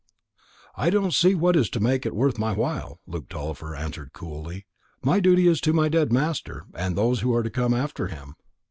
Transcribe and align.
"I 0.75 0.89
don't 0.89 1.13
see 1.13 1.35
what 1.35 1.55
is 1.55 1.69
to 1.69 1.79
make 1.79 2.07
it 2.07 2.15
worth 2.15 2.39
my 2.39 2.53
while," 2.53 2.99
Luke 3.05 3.29
Tulliver 3.29 3.75
answered 3.75 4.13
coolly. 4.13 4.65
"My 5.03 5.19
duty 5.19 5.47
is 5.47 5.61
to 5.61 5.73
my 5.73 5.89
dead 5.89 6.11
master, 6.11 6.65
and 6.73 6.95
those 6.97 7.21
that 7.21 7.29
are 7.31 7.43
to 7.43 7.51
come 7.51 7.75
after 7.75 8.07
him. 8.07 8.33